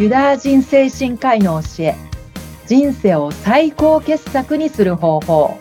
[0.00, 1.94] ユダヤ人精神科医の教え
[2.66, 5.58] 人生を最高傑作にする方法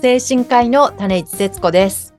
[0.00, 2.14] 精神科医の種市節子です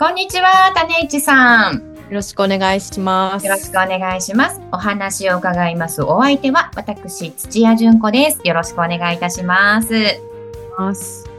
[0.00, 1.74] こんにちは、種市さん。
[1.76, 1.80] よ
[2.10, 4.60] ろしくお願いしますよろしくお願いします。
[4.72, 6.02] お話を伺います。
[6.02, 8.40] お相手は私、土屋純子です。
[8.42, 9.94] よろしくお願いいたします。
[10.76, 11.29] ます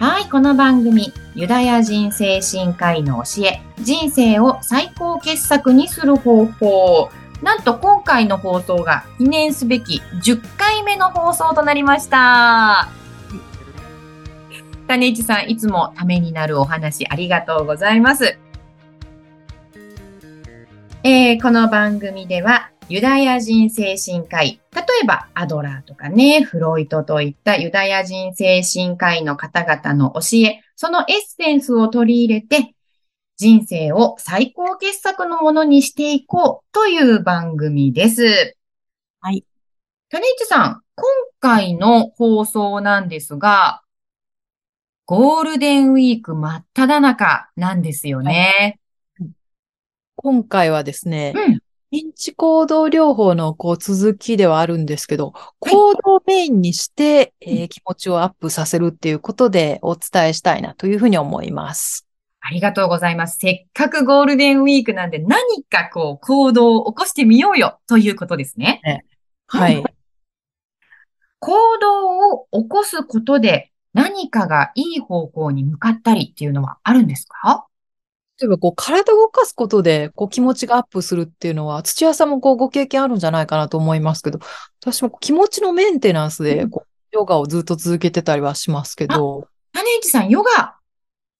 [0.00, 7.10] はい、この番組、ユダヤ人精神科医の教え、人生を最高傑作にする方法。
[7.42, 12.88] なんと今回の放送が記念すべき10回目の放送となりました。
[14.88, 18.38] 種市さん、いつもためになるお話ありがとうございます。
[21.02, 32.74] えーこの番組では、ユダヤ人精神科医、例えばアドラーとかね、フロイトといったユダヤ人精神科医の方々の教え、そのエッセンスを取り入れて、
[33.36, 38.56] 人生を最高傑作のものにしていこうという番組です。
[39.20, 39.44] はい。
[40.08, 41.06] 種市さん、今
[41.38, 43.82] 回の放送なんですが、
[45.06, 48.80] ゴールデンウィーク真っ只中なんですよね。
[50.16, 51.60] 今回はですね、うん。
[51.92, 62.06] 認知行動療法のこう続きではあるんですけど、行動メインにして、えー気持ちをアップさせるっていうことでお伝えしたいなというふうに思います。
[62.40, 63.38] ありがとうございます。
[63.38, 68.80] せっかくゴールデンウィークなんで何かこう行動を起こしてみようよということですね。
[69.48, 69.82] はい。
[71.40, 77.66] 行動を起こすことで何かがいい方向に向かったりっていうのはあるんですか？
[78.40, 84.38] 例えばこう体を動かすことでこう気持ちがアップするっていうのは、土屋さんもこうご経験あるんじゃないかなと思いますけど、
[84.80, 90.76] 私も気持ちのメンテナンスでこうヨガをずっと続けてたりはしますけど、種市さん、ヨガ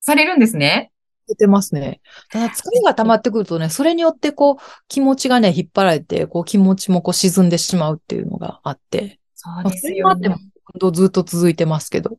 [0.00, 0.92] されるんですね。
[1.26, 2.00] 出てますね。
[2.30, 4.56] ただ疲れが溜まってくるとね、それによってこう
[4.88, 10.36] 気持ちがね、引っ張られて、こう気持ちもこう沈んでしまうっていうのがあって、そうまあですよね。
[10.92, 12.18] ずっと続いてますけど。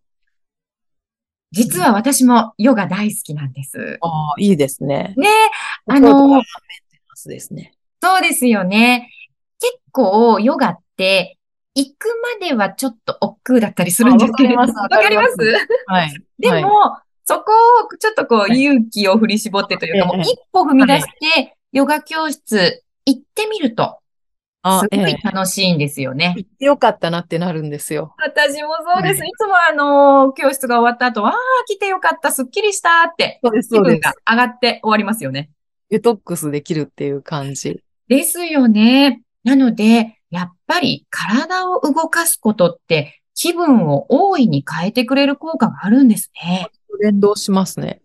[1.52, 3.98] 実は私もヨガ大好きなんです。
[4.02, 5.14] ああ、いいですね。
[5.18, 5.28] ね
[5.88, 6.42] あの。
[8.04, 9.10] そうですよね。
[9.60, 11.38] 結構ヨガって
[11.76, 12.08] 行く
[12.40, 15.34] まではちょっと億劫だったりするんですけれどあ わかります？
[15.38, 16.14] わかりますはい。
[16.40, 17.52] でも、はいそこ
[17.86, 24.00] をちょっとこうはい勇気を振り絞ってというか、もうええ一歩踏み出して、ヨガ教室行ってみると、あ
[24.64, 26.36] すごいええ楽しいんですよね。
[26.38, 28.14] 行ってよかったなってなるんですよ。
[28.18, 29.20] 私もそうです。
[29.22, 31.34] はいいつもあの、教室が終わった後、ああ、
[31.68, 35.50] 来てよかった、すっきりしたって、そうです、気分が上がって終わりますよね。
[35.90, 37.82] デトックスできるっていう感じ。
[38.08, 39.22] ですよね。
[39.44, 46.70] なので、やっぱり体を動かすことって気分を大いに変えてくれる効果があるんですね。
[47.02, 48.02] 連動しますね。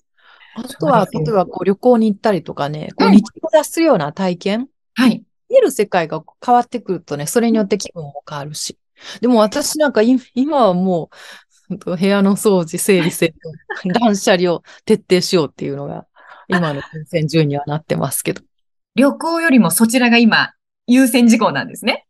[0.56, 5.22] あとは、例えばこう旅行に行ったりとかね、こううん日常脱するような体験、はい。
[5.48, 8.78] 見える世界が変わってくるとね、それによって気分も変わるし。
[9.20, 11.10] でも私なんかい今はも
[11.70, 13.34] う、部屋の掃除、整理整
[13.82, 16.06] 頓、断捨離を徹底しようっていうのが、
[16.48, 18.42] 今の優先順位にはなってますけど。
[18.94, 20.52] 旅行よりもそちらが今、
[20.86, 22.06] 優先事項なんですね。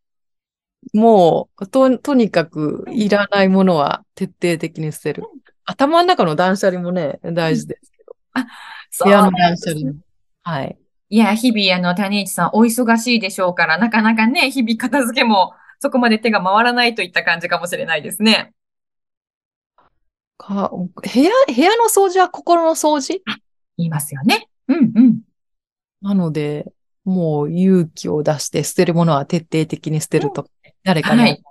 [0.93, 5.25] もう、と、とにかくいらないものは徹底的に捨てる。
[5.65, 8.15] 頭の中の断捨離もね、大事ですけど。
[9.05, 9.99] 部屋の断捨離も。
[10.43, 10.79] はい。
[11.09, 18.53] いや、日々、あの、谷市さん、お忙しいでしょうから、なかなかね、日々片付けも、そこまで手が回らないといった感じかもしれないですね。
[20.37, 23.22] か、部屋、部屋の掃除は心の掃除？
[23.77, 24.49] 言いますよね。
[24.69, 25.21] うんうん。
[26.03, 26.72] なので、
[27.06, 30.49] もう勇気を出して捨てるものは徹底的に捨てると
[30.83, 31.43] 誰かねはい、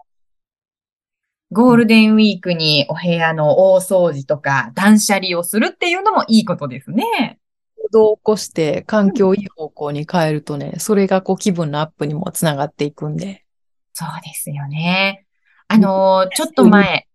[1.54, 7.40] ゴールデンウィークにお部屋の大掃除とか断捨離をするっていうのもいいことですね。
[7.86, 13.46] 行動を起こして環境をいい方向に変えるとね、それがこう気分のアップにもつながっていくんで。
[13.94, 15.26] そうですよね。
[15.68, 17.08] あの、ちょっと前、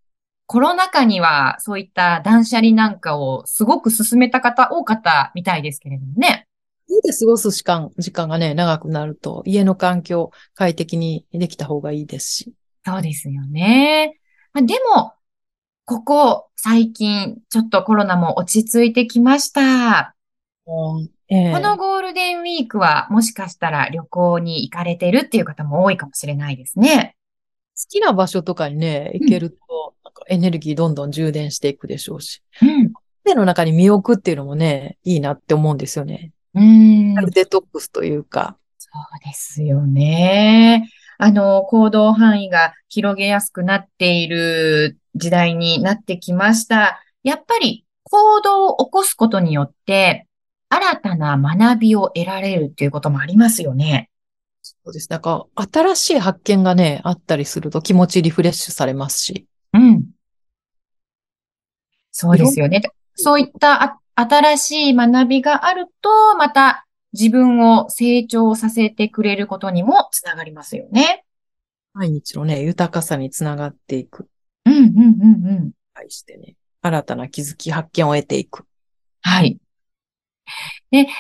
[0.47, 6.47] コロナ禍にはそういった断捨離なんかをすごく進めた方多かったみたいですけれどもね。
[6.89, 12.53] 家で過ごす時間、時間がね、長くなると、家の環境快適にできた方がいいですし。
[12.85, 14.19] そうですよね。
[14.53, 15.13] まあでも、
[15.85, 20.15] ここ最近ちょっとコロナも落ち着いてきました。
[21.29, 27.17] ええこのゴールデンウィークはもしかしたら旅行に行かれてるっていう方も多いかもしれないですね。
[27.81, 29.57] 好きな場所とかにね、行けると、
[30.05, 32.43] なんかエネルギーどんどん充電していくでしょうし。
[32.63, 32.93] うん。
[33.25, 36.33] 手の中に身を置くっていうのもね、いいなって思うんですよね。
[36.55, 37.15] うーん。
[37.31, 38.57] デトックスというか。
[38.79, 40.91] そうですよね。
[41.17, 47.01] あの、行動範囲が広げやすくなっている時代になってきました。
[47.23, 50.27] やっぱり行動を起こすことによって、
[50.71, 54.09] 新たな学びを得られるっていうこともありますよね。
[54.63, 55.11] そうです。
[55.11, 59.47] なんか、新しい発見がね、あったりすると気持ちリフレッシュされますし。
[59.75, 60.05] うん。
[62.13, 62.83] そうですよね。
[63.17, 71.25] そういったあ新しい学びがあると、また自分を成長させてくれることにもつながりますよね。
[71.95, 74.29] 毎日のね、豊かさにつながっていく。
[74.67, 75.73] うんうんうんうん。
[75.95, 78.65] 対してね、新たな気づき、発見を得ていく。
[79.23, 79.59] はい。
[80.91, 81.11] で、で、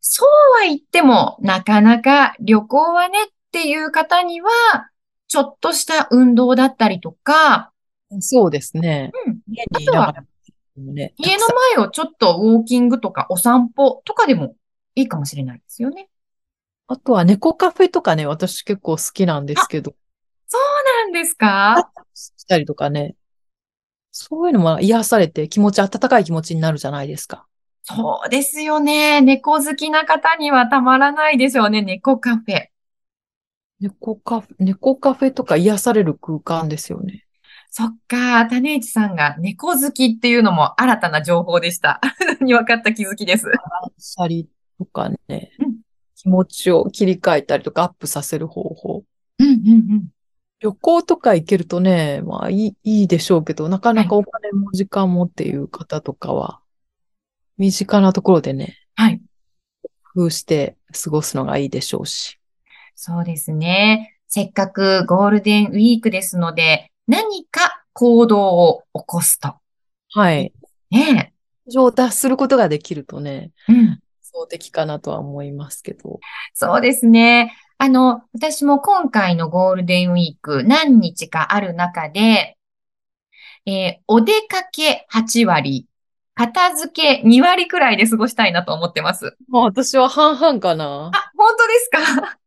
[0.00, 0.28] そう
[0.62, 4.50] は言っても、なかなか旅行はねっていう方には、
[5.28, 7.72] ちょっとした運動だったりとか、
[8.18, 9.12] そうですね。
[9.26, 10.14] うん、家あとは
[10.76, 14.56] ね、家の前をちょっとウォーキングとかお散歩とかでも
[14.96, 16.08] いいかもしれないですよね。
[16.88, 19.94] あとは猫カフェとかね、私結構好きなんですけど、
[20.48, 21.92] そうなんですか？
[22.14, 23.14] したりとかね、
[24.10, 27.46] そういうのも癒されて気持ち、温かい気持ちになるじゃないですか。
[27.82, 29.20] そうですよね。
[29.20, 31.82] 猫好きな方にはたまらないでしょうね。
[31.82, 32.66] 猫カフェ。
[33.80, 37.24] 猫カフェ、猫カフェとか癒される空間ですよね。
[37.70, 42.00] そっか、種市さんが猫好きっていうのも新たな情報でした。
[42.42, 43.46] に分かった気づきです。
[43.98, 44.48] したり
[44.78, 45.18] とかね
[45.58, 45.76] うん、
[46.16, 49.04] 気持ちを切り替えたりとかアップさせる方法。
[49.38, 49.54] うんうんう
[49.96, 50.08] ん。
[50.58, 56.59] 旅行とか行けるとね、まあいい、いいでしょうけど、なかなかお金も時間もっていう方とかは、
[57.60, 59.20] 身近なところでね、はい。
[60.14, 62.38] 工夫して過ごすのがいいでしょうし。
[62.94, 64.16] そうですね。
[64.28, 69.56] せっかくゴールデンウィークですので、何か行動を起こすと。
[70.14, 70.54] はい。
[70.90, 71.34] ね
[71.66, 73.72] 上達することができるとね、え。
[73.74, 74.00] うん。
[74.22, 76.18] そう的かなとは思いますけど。
[76.54, 77.54] そうですね。
[77.76, 82.56] あの、私も今回のゴールデンウィーク何日かある中で、
[83.66, 85.89] えーお出かけ8割、
[86.34, 89.36] 片付け2割くらいで過ごしたいなと思ってます。
[89.48, 91.10] まあ私は半々かな。
[91.12, 91.90] あ、本当です
[92.24, 92.38] か？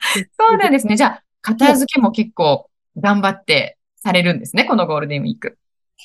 [0.38, 0.96] そうなんですね。
[0.96, 2.68] じゃあ、片付けも結構
[2.98, 5.58] 頑張ってされるんですね、このゴールデンウィーク。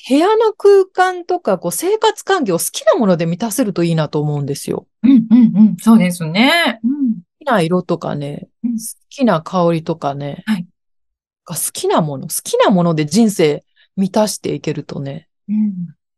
[0.08, 4.86] 部屋の空間とか、こう、生活環境を好きなもので満たせるといいなと思うんですよ。
[5.02, 5.76] うんうんうん。
[5.78, 6.80] そうですね。
[6.82, 7.14] うん。
[7.14, 10.66] 好きな色とかね、うん好きな香りとかね、はい
[11.44, 13.64] が好きなもの、好きなもので人生
[13.96, 15.72] 満たしていけるとね、うん。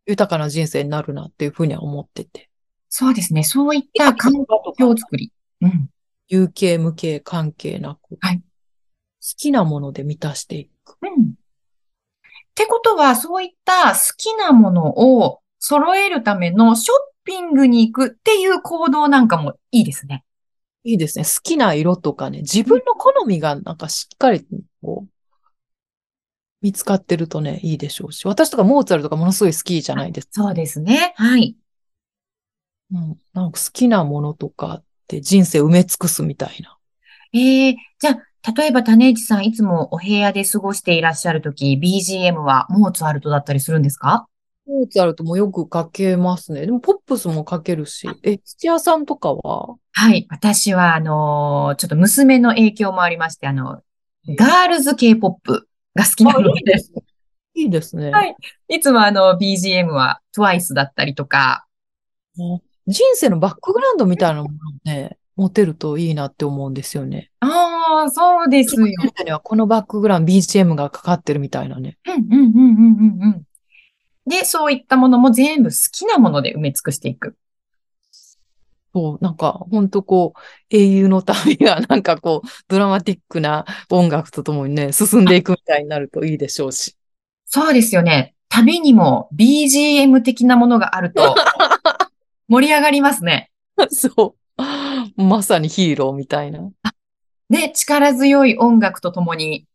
[0.06, 2.50] 豊かな人生になるなっていうふうには思ってて。
[2.88, 3.44] そうですね。
[3.44, 4.32] そういった環
[4.78, 5.32] 境づくり。
[5.60, 5.88] うん。
[6.28, 8.42] 有形無形関係なく、はい
[9.22, 10.96] 好きなもので満たしていく。
[11.00, 11.22] うん。
[11.30, 11.34] っ
[12.54, 20.24] てことは、そういった好きなものを揃えるためのショッピングに行くっていう行動なんかもいいですね。
[20.82, 21.24] いいですね。
[21.24, 24.44] 好きな色とかね、自分の好みがなんかしっかり
[24.82, 25.08] こう、
[26.62, 28.24] 見つかってるとね、いいでしょうし。
[28.26, 30.32] 私とかモーツァルトがものすごい好きじゃないですか。
[30.34, 31.14] そうですね。
[31.16, 31.56] はい。
[32.92, 33.18] うん。
[33.32, 36.78] なんか好きなものとかって人生埋め尽くすみたいな。
[37.32, 44.26] ええじゃあ、例えば種市さんいつもお部屋で過ごしていらっしゃるとき、BGM はモーツァルトだったりするんですか？
[44.66, 46.64] モーツァルトもよくかけますね。
[46.66, 48.08] でもポップスもかけるし。
[48.22, 49.76] え、土屋さんとかは？
[49.92, 50.26] はい。
[50.30, 53.82] 私は、あのーちょっと娘の影響もありまして、あの、
[54.38, 56.74] ガールズ系ポップが好きなのいいで。
[57.54, 58.10] いいですね。
[58.10, 58.34] はい
[58.68, 61.66] いつもあの、BGM は TWICE だったりとか、
[62.86, 67.30] 人生のバックグラウンドみたいなものをね、持てるといいなって思うんですよね。
[67.40, 68.86] ああ、そうですよ。
[68.86, 71.98] にはこのバックグラウンド BGM がかかってるみたいなね。
[72.06, 73.42] うんうんうんうんうんうん。
[74.26, 77.36] で、そういったものも全部好きなもので埋め尽くしていく。
[78.94, 86.96] そう、なんか、ほんとこう、英雄の旅が なんかこう、ドラマティックな音楽とともにね、進んでいくみたいになるといいでしょうし。
[87.46, 88.34] そうですよね。
[88.48, 91.34] 旅にも BGM 的なものがあると
[92.48, 93.50] 盛り上がりますね。
[93.88, 95.22] そう。
[95.22, 96.70] まさにヒーローみたいな。
[97.48, 99.66] で、力強い音楽とともに、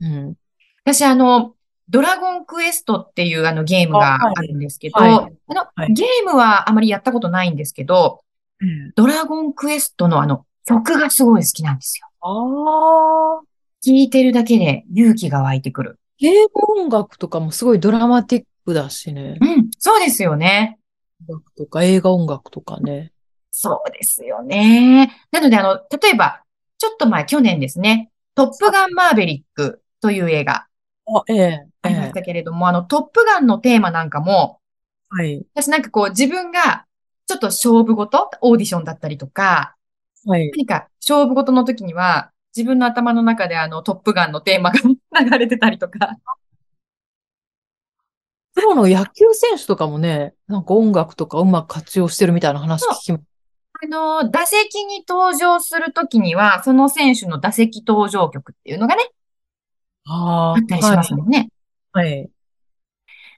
[0.00, 0.34] うん。
[0.84, 1.54] 私あの、
[1.90, 5.10] ドラゴンクエストっていうあのゲームがあるんですけど、はい
[5.48, 8.20] あの、はいゲームはあまりやったことないんですけど、
[8.94, 12.06] ドラゴンクエストのあの曲がすごい好きなんですよ。
[12.20, 13.42] ああ。
[13.82, 15.98] 聴いてるだけで勇気が湧いてくる。
[16.18, 19.38] ゲーム音楽とかもすごいドラマティックだしね。
[19.40, 20.78] うん、そうですよね。
[21.26, 23.12] 音楽とか映画音楽とかね。
[23.50, 25.26] そうですよね。
[25.32, 26.42] なのであの、例えば、
[26.78, 30.66] ちょっと前、去年ですね、トップガンマーベリックという映画
[31.06, 31.66] あ、ええ、ええ。
[31.82, 34.60] ありましたけれども、あの、トップガンのテーマなんかも、
[35.08, 35.44] はい。
[35.54, 36.86] 私なんかこう自分が
[37.30, 39.76] ちょっと勝負事、オーディションだったりとか、
[40.26, 40.50] はい。
[40.50, 44.80] 何か勝負事の時には、自分の頭の中であのトップガンのテーマが
[45.20, 46.16] 流れてたりとか。
[48.52, 53.24] プロの野球選手とかもね、なんか音楽とかうまく活用してるみたいな話聞きます。
[53.84, 59.04] あの、打席に登場するときには、その選手の打席登場曲っていうのがね、
[60.04, 61.50] ああったりしますもんね。
[61.92, 62.28] はい。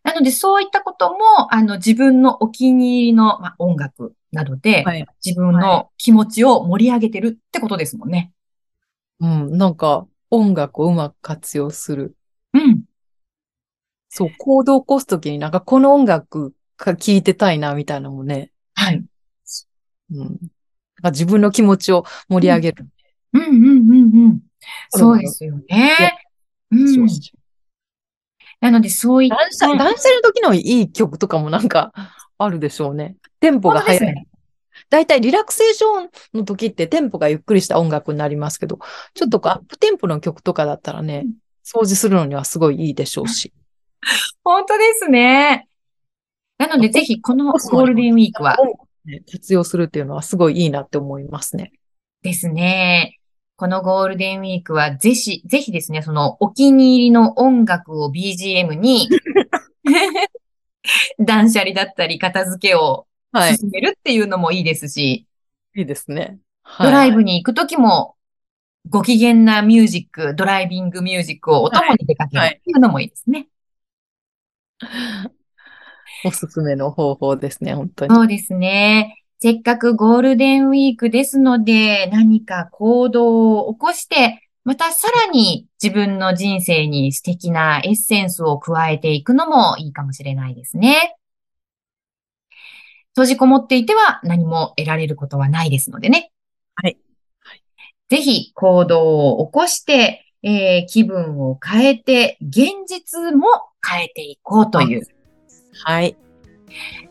[0.02, 1.18] なので、そういったことも、
[1.54, 5.06] あの、自分のお気に入りの、まあ、音楽などで、はい。
[5.24, 8.32] 自分の気持ちを盛り上げてるってことですもんね。
[9.20, 9.56] うん。
[9.56, 12.16] なんか、音楽をうまく活用する。
[12.52, 12.82] うん。
[14.08, 18.50] そう、行動を起こすときになんかこの音楽が聴いてたいな、みたいなのもね。
[18.74, 19.04] はい。
[20.12, 20.38] うん。
[21.04, 22.88] 自分の気持ちを盛り上げる。
[23.32, 24.40] うんうんうんうん。
[24.90, 26.18] そうですよね。
[26.70, 27.08] うん。
[28.62, 29.36] なので、そういった。
[29.36, 31.92] 断捨断捨離の時のいい曲とかもなんか
[32.38, 33.16] あるでしょうね。
[33.40, 34.26] テンポが速い。
[34.88, 38.78] だいたいリラクセーションの時ってテンポがゆっくりした音楽になりますけど、
[39.14, 41.32] ちょっとこうアップテンポの曲とかだったらねうん、
[41.82, 43.52] 掃除するのにはすごいいいでしょうし。
[44.44, 45.66] 本当ですね。
[46.58, 48.56] なので、ぜひ、このゴールデンウィークは
[49.32, 51.72] 活用するっていうのはすごいいいなって思いますね。
[52.22, 53.18] ですね。
[53.56, 59.08] このゴールデンウィークは、ぜひ、ぜひですね、そのお気に入りの音楽を BGM に、
[61.18, 63.56] 断捨離だったり、片付けをはい。
[63.56, 65.26] 進めるっていうのもいいですし、
[65.74, 66.38] いいですね。
[66.62, 66.86] はい。
[66.86, 68.16] ドライブに行くときも、
[68.88, 73.48] ご機嫌なミュージック、ドライビングミュージックをお供に出かけるっていうのもいいですね。
[76.24, 78.14] おすすめの方法ですね、本当に。
[78.14, 79.21] そうですね。
[79.42, 91.16] せっかくゴールデンウィークですので、何か行動を起こして、またさらに自分の人生に素敵なエッセンスを加えていくのもいいかもしれないですね。
[93.16, 96.30] 閉じこもっていては何も得られることはないですのでね。
[96.76, 96.96] はい。
[98.10, 103.48] ぜひ行動を起こして、えー気分を変えて、現実も
[103.84, 105.02] 変えていこうという
[105.84, 106.16] はい。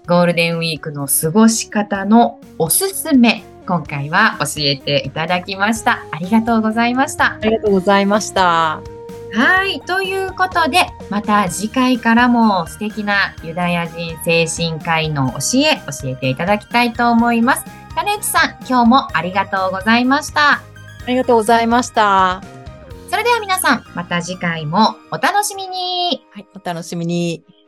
[0.08, 6.04] ゴールデンウィークの過ごし方のおすすめ、今回は教えていただきました。
[6.12, 7.34] ありがとうございました。
[7.34, 8.82] ありがとうございました。
[9.34, 9.80] はい。
[9.82, 17.66] ということで、また次回からも素敵なユダヤ人精神科医の教え、教えていただきたいと思います。
[17.96, 20.54] 種内さん、今日もありがとうございました。
[20.54, 20.62] あ
[21.08, 22.42] りがとうございました。
[23.10, 26.26] それでは皆さん、また次回もお楽しみに。
[26.32, 27.61] はい、お楽しみに。